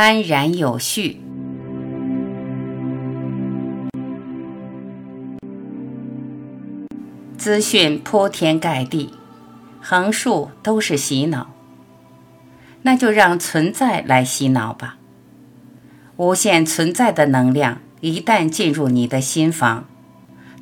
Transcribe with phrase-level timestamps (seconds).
[0.00, 1.20] 安然有序。
[7.36, 9.14] 资讯铺天盖地，
[9.82, 11.50] 横竖都是洗脑，
[12.82, 14.98] 那就让存在来洗脑吧。
[16.16, 19.86] 无限存在的能量一旦进入你的心房，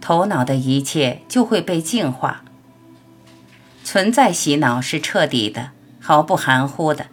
[0.00, 2.42] 头脑的一切就会被净化。
[3.84, 7.08] 存在洗脑是彻底的，毫不含糊的，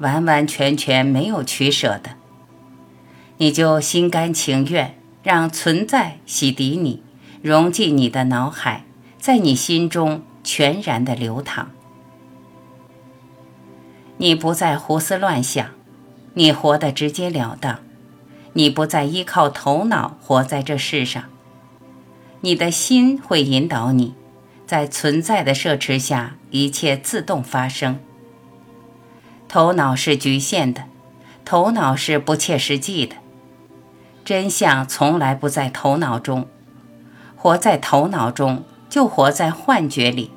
[0.00, 2.16] 完完全全没有取舍的。
[3.38, 7.02] 你就心甘情愿让存在洗涤你，
[7.42, 8.84] 融进你的脑海。
[9.18, 11.66] 在你心中全然的流淌，
[14.16, 15.70] 你不再胡思乱想，
[16.34, 17.80] 你活得直截了当，
[18.52, 21.24] 你不再依靠头脑活在这世上，
[22.42, 24.14] 你的心会引导你，
[24.66, 27.98] 在存在的摄持下，一切自动发生。
[29.48, 30.84] 头脑是局限的，
[31.44, 33.16] 头脑是不切实际的，
[34.24, 36.46] 真相从来不在头脑中，
[37.34, 38.64] 活在头脑中。
[38.90, 40.30] 就活在幻觉里，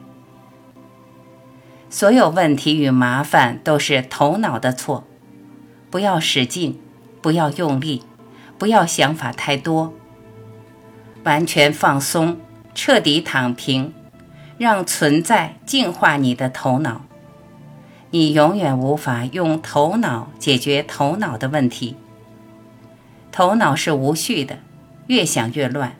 [1.89, 5.05] 所有问题与麻烦都是头脑的错。
[5.89, 6.77] 不要使劲，
[7.21, 8.03] 不要用力，
[8.57, 9.93] 不要想法太多，
[11.23, 12.41] 完全放松，
[12.75, 13.93] 彻底躺平，
[14.57, 17.05] 让存在净化你的头脑。
[18.11, 21.95] 你永远无法用头脑解决头脑的问题。
[23.31, 24.59] 头脑是无序的，
[25.07, 25.95] 越想越乱，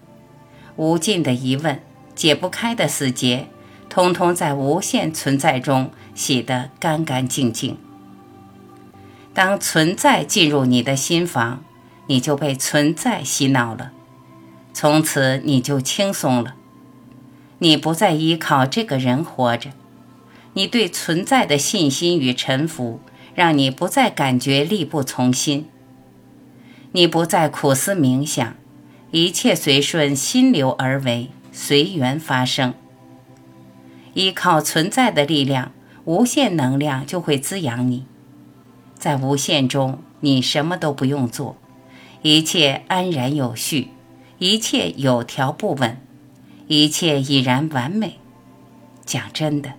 [0.76, 1.82] 无尽的疑问。
[2.14, 3.48] 解不开的死结，
[3.90, 7.78] 通通在无限存在中洗得干干净净。
[9.34, 11.64] 当存在进入你的心房，
[12.08, 13.92] 你就被存在洗脑了，
[14.74, 16.56] 从此你就轻松了。
[17.60, 19.72] 你不再依靠这个人活着，
[20.54, 23.00] 你对存在的信心与臣服，
[23.34, 25.68] 让你不再感觉力不从心。
[26.92, 28.56] 你不再苦思冥想，
[29.12, 31.30] 一切随顺心流而为。
[31.54, 32.74] 随缘发生，
[34.14, 35.74] 依靠存在的力量，
[36.06, 38.06] 无限能量就会滋养你。
[38.98, 41.58] 在无限中，你什么都不用做，
[42.22, 43.90] 一切安然有序，
[44.38, 45.98] 一切有条不紊，
[46.68, 48.20] 一切已然完美。
[49.06, 49.74] 讲真的，